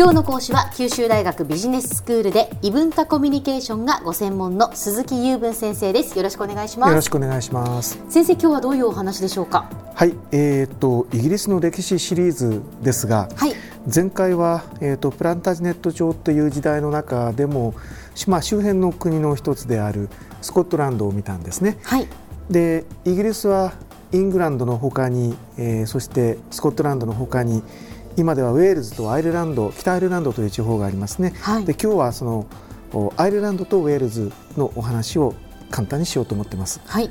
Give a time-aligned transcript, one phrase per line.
[0.00, 6.16] 今日の講師は九州大学ビジネススクールで異文化コミュニケーションがご専門の鈴木雄文先生です。
[6.16, 6.88] よろしくお願いします。
[6.88, 8.02] よろしくお願いします。
[8.08, 9.68] 先生今日はどういうお話でしょうか？
[9.94, 13.52] はいえーと、イギリスの歴史シリーズですが、はい、
[13.94, 17.74] 前回は、えーと、プランタージネット朝という時代の中でも、
[18.26, 20.08] まあ、周辺の国の一つである
[20.40, 21.76] スコットランドを見たんですね。
[21.82, 22.08] はい、
[22.48, 23.74] でイギリスは
[24.12, 27.62] イングランドのほかに、えー、そしてスコットランドのほかに
[28.16, 32.46] 今ではウェールズとアイルランド北アイルランドという地方がありますね、はい、で今日はその
[33.16, 35.34] アイルランドとウェールズのお話を
[35.70, 36.80] 簡単にしようと思ってます。
[36.86, 37.10] はい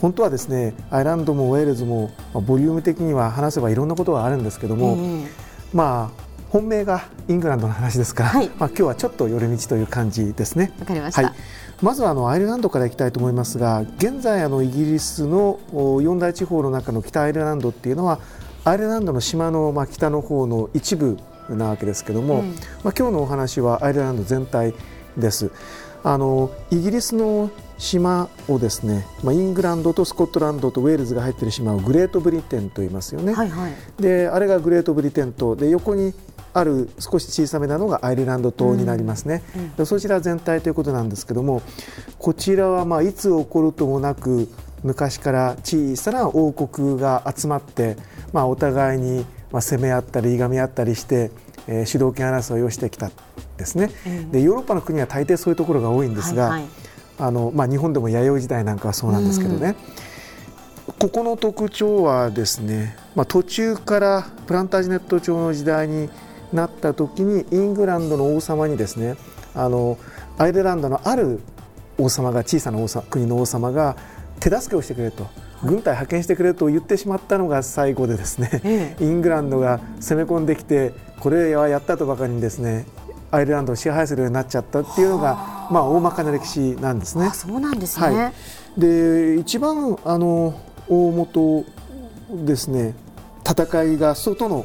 [0.00, 5.28] 本当はですねアイルランドもウェールズも、まあ、ボリューム的には話せばいろんなことがあるんですけども、えー、
[5.72, 10.72] まあ本命がイングランドの話ですから、はい、まあ今日はちょっと寄り道という感じですね。
[10.78, 11.22] わかりました。
[11.22, 11.34] はい、
[11.82, 15.58] まずはあのアイルランドからいきたいと思いますが、現在あのイギリスの
[16.00, 18.20] 四大地方の中の北アイルランドっていうのは
[18.68, 21.16] アイルランドの島のまあ北の方の一部
[21.48, 22.50] なわけですけども、うん、
[22.84, 24.74] まあ、今日のお話はアイルランド全体
[25.16, 25.50] です。
[26.04, 33.32] あのイギリスの島をですね、まあ、イングランドとスコットランドとウェールズが入っている島をグレートブリテンと言いますよね。
[33.32, 36.12] はいはい、であれがグレートブリテン島で横に
[36.52, 41.62] ある少し小さめなのがアイルランド島になりますね、うんうん、そちら全体ということなんですけども
[42.18, 44.48] こちらはまあいつ起こるともなく
[44.82, 47.96] 昔から小さな王国が集まって、
[48.32, 51.30] まあ、お互いにまあ攻め合ったりいがみ合ったりして、
[51.66, 53.10] えー、主導権争いをしてきた
[53.56, 56.68] ですね、うん、でヨーロッパの国は大抵そういうところが多いんですが、はいはい、
[57.18, 59.74] あのまあ、日本でも弥生時代なんかはそうなんですけどね、
[60.86, 66.08] うん、ここの特徴はですね、まあ、途中からプランタージネット朝の時代に
[66.52, 69.16] なった時にイングランドの王様にですね
[69.54, 69.98] あの
[70.38, 71.40] アイルランドのある
[71.98, 73.96] 王様が小さな王様国の王様が
[74.40, 75.26] 手助けをしてくれと。
[75.62, 82.86] 軍隊派遣してくれと言ってしまったのが最後でですね、ええ、イングランドが攻め込んできてこれはやったとばかりにですね
[83.32, 87.30] アイルランドを支配するようになっちゃったっていうのが、まあ、大まかな歴史なんですね。
[87.30, 88.32] そうなんですね、は
[88.76, 90.58] い、で一番あの
[90.88, 91.64] 大元
[92.30, 92.94] ですね
[93.44, 94.64] 戦いが外の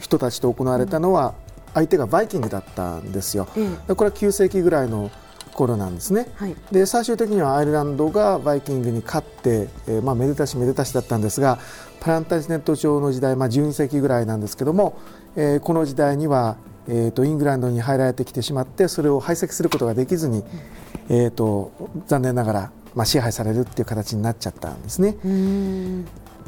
[0.00, 1.34] 人たちと行われたのは、
[1.74, 3.48] 相手がバイキングだったんですよ。
[3.56, 5.10] うん、これは9世紀ぐらいの
[5.58, 11.58] 頃なんですね、はい、で最終的にはアイルランドがバイキングに勝って、えー、まあ、めでたしめでたしだったんですが
[12.00, 15.00] プランタジネット朝の時代、まあ、12世紀ぐらいなんですけども、
[15.34, 20.44] えー、この時代には、えーと、イングランドに入られてきてしまってそれを排斥することができずに、
[21.08, 21.72] えーと、
[22.06, 25.16] 残念ながら、まあ、支配されるっていう形になっちゃったんですね。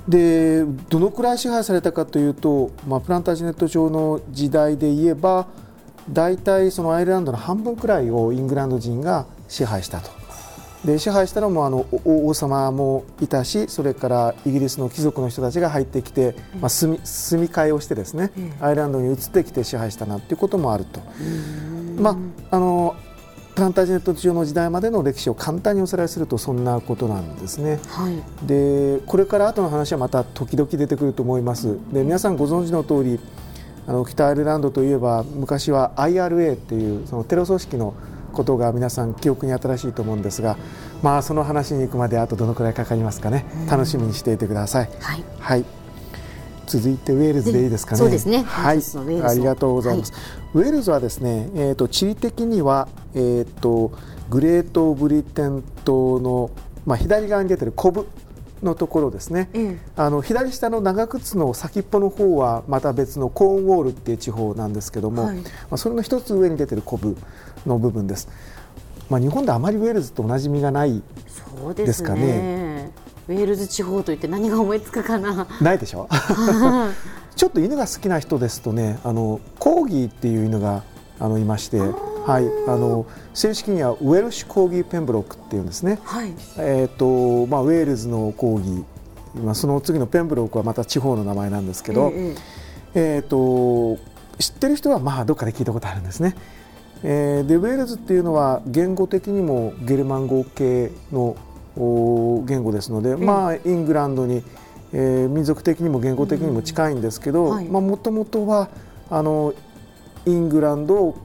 [0.08, 5.46] でどのくらい支配されたかというと、まあ、プランタージネット朝の時代で言えば
[6.12, 10.10] 大体そのアイルランドの半分くらいをイングランド人が支配したと。
[10.84, 21.00] で支配したのもあの王様もいたしそれからイギリスの貴族の人たちが入ってきて、まあ、住み住み替えをしてですね、アイルランドに移ってきて支配したなということもあると。
[21.98, 22.16] ま
[22.50, 22.96] あ、あの
[23.54, 27.78] プランタージネット上の時代までの歴史を簡単におさらいするとそんなことなんですね。
[27.88, 31.76] はい、でこれから後の話はまた時々出てくると思います。
[31.92, 33.20] で皆さんご存知の通り
[33.86, 37.94] あの北アイルランドといえば昔は IRA っていうそのテロ組織の
[38.32, 40.56] ことが皆さん記憶に新しいと思うんですが、
[41.02, 44.90] まあ、その話に行くまであとどのくらいかかりますかね、楽しみにしていてください。
[45.00, 45.64] はい、はい
[46.70, 47.98] 続いてウェールズでいいですかね。
[47.98, 48.44] そうですね。
[48.44, 48.80] はい、
[49.24, 50.12] ありがとうございます。
[50.12, 50.22] はい、
[50.54, 53.90] ウェールズはですね、えっ、ー、と地理的にはえっ、ー、と
[54.30, 56.50] グレートブリテン島の
[56.86, 58.06] まあ左側に出てるコブ
[58.62, 67.16] のところですね、うん、あの左下の長靴の先っぽの方はまた別のコーンウォールっていう地方なんですけども、はい、まあ、それの一つ上に出てるコブ
[67.66, 68.28] の部分です。
[69.08, 71.02] まあ、日本であまりウェールズとおなじみがない
[71.74, 72.20] ですかね。
[72.20, 72.90] ね
[73.28, 75.46] ウェールズ地方といって何が思いつくかな。
[75.60, 76.08] ないでしょ？
[77.34, 80.82] ちょっと犬が好きな人ですとねあのコーギーっていう犬が
[81.18, 81.80] あのいまして。
[82.30, 85.98] はい、あの正式にはウェルシュコーギーペンブロックっていうんですね。
[86.04, 92.36] はい、えっ、ー、とまあウェールズのコーギー、まあその次のペンブロックはまた地方の名前なんですけど、えー、
[92.94, 94.00] えー、と
[94.38, 96.36] 知ってる人はまあどっかで聞いたことあるんですね。
[97.02, 101.36] えー、でウェールズっていうのは言語的にもゲルマン語系の
[101.76, 104.42] 言語ですので、まあイングランドに、
[104.92, 108.68] えー、民族的にも言語的にも近いんですけど、まあもともとは
[109.08, 109.54] あの
[110.26, 111.16] イングランド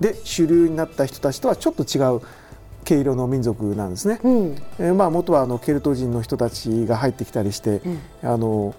[0.00, 2.20] で主流になった人たちとはちょっと違う
[2.84, 4.20] 毛色の民族なんですね。
[4.22, 8.74] うん、えー、まあ元はあのケルト人の人たちが入ってきたりして、うん、あの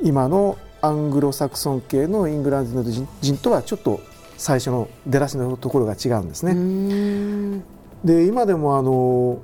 [0.00, 4.00] 今のアングロサクソン系のイングランド人人とはちょっと
[4.36, 7.62] 最初の出だしのところが違うんですね。
[8.04, 9.40] で今でもあの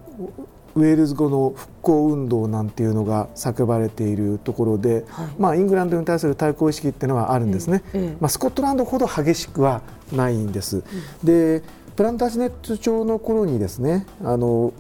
[0.75, 9.83] ウェールズ語の復興運動なんていうのが叫ばれているところで、はい、まあ、イングランドに対する対抗意識っていうのはあるんですね、うんうん、まあ、スコットランドほど激しくは
[10.13, 10.79] ないんです。
[10.79, 10.85] うん、
[11.27, 11.63] で
[11.97, 14.73] プランタージネット朝の頃にですねあの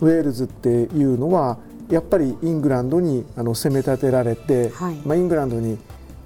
[0.00, 1.58] ウェールズっていうのは
[1.90, 5.78] やっぱりイングランドにあの攻め立てられて、はい、まあ、イングランドに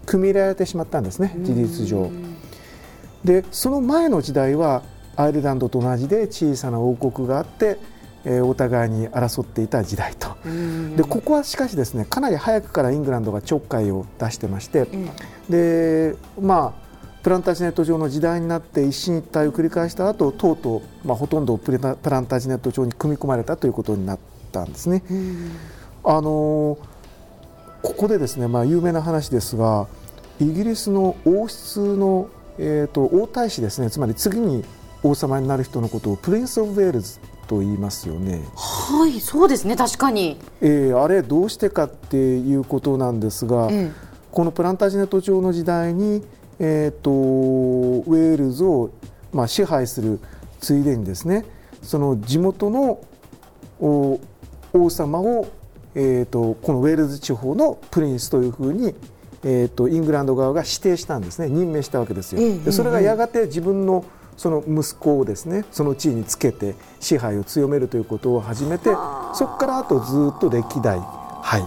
[0.07, 2.11] 組み入れられてしまったんですね事実上。
[3.25, 4.83] でその前の時代は
[5.17, 7.79] アイルランドと同じで小さな王国があって、
[8.25, 10.37] えー、お互いに争っていた時代と。
[10.97, 14.89] でここはしかしですねかなり早くからイングランドがちょっかいを出してまして、
[15.49, 16.89] でまあ
[17.23, 24.19] プランタージネット上の時代になって一進一退を繰り返した後とうとう、まあ、ほとんどプランタージネット上に組み込まれたということになっ
[24.53, 25.03] たんですね。
[26.05, 26.79] あの
[27.83, 29.89] ここでですね、まあ、有名な話ですが
[30.41, 32.29] イギリスの王室の、
[32.59, 34.65] えーと、王太子ですねつまり次に
[35.03, 38.45] 王様になる人のことをプリンス・オブ・ウェールズと言いますよね。
[38.55, 43.91] はいそうですね確かに、えー、あれどうしてかっていうことなんですが、え
[44.31, 46.23] このプランタジネット朝の時代に、
[46.61, 48.91] えーと、ウェールズを、
[49.33, 50.21] まあ、支配する
[50.61, 51.45] ついでにですね
[51.83, 53.01] その地元の
[53.81, 55.49] 王様を、
[55.95, 58.95] えーと、このウェールズ地方のプリンスというふうに
[59.45, 62.41] えーと、イングランド側が指定したんですね任命したわけですよ。
[62.65, 64.05] でそれがやがて自分の
[64.39, 68.85] その息子をですねその地位につけて支配を強めるということを始めて
[69.35, 71.59] そこからあとずっと歴代は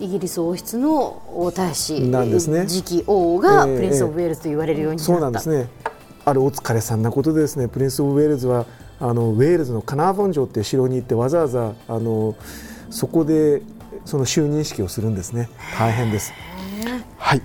[0.00, 0.04] い。
[0.04, 2.66] イギリス王室の王太子なんですね。
[2.66, 5.68] 次期王がプリンス・オブ・ウェールズと言われるようになった、えーえー、そうなんですね。
[6.26, 8.66] あるお疲れさんなことでですねプリンス・オブ・ウェールズは
[9.00, 12.36] あのウェールズのカナーボン城っていう城に行ってわざわざあの
[12.90, 13.62] そこで
[14.04, 15.48] その就任式をするんですね。
[15.78, 16.32] 大変です。
[17.26, 17.42] はい。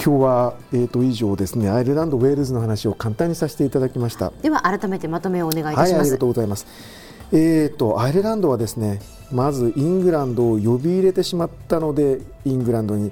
[0.00, 1.68] 今日は、えーと、以上ですね。
[1.68, 4.32] アイルランドウェールズの話を簡単にさせていただきました。
[4.40, 6.64] では改めてまとめをお願いいたします、はい、ありがとうございます。
[7.32, 9.00] えーと、アイルランドはですね
[9.32, 13.10] まずイングランドを呼び入れてしまったのでイングランドに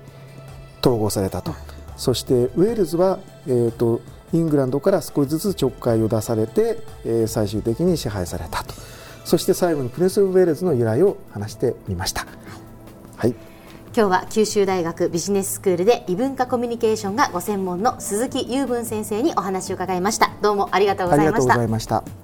[0.83, 1.53] 統合されたと、
[1.97, 3.19] そしてウェールズは、
[3.49, 4.01] えーと、
[4.33, 8.73] イングランドから少しずつちょっかいを出されて、えー、最終的に支配されたと。
[9.25, 12.25] そして最後にプレス・ウェールズの由来を話してみました。
[13.17, 13.35] はい
[13.97, 20.33] 今日は九州大学ビジネススクールで異文化コミュニケーションがご専門の鈴木雄文先生にお話を伺いました。
[20.43, 22.24] どうもありがとうございました。